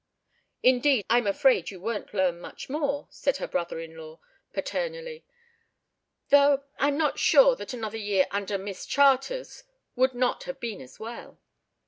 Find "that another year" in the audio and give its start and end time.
7.57-8.25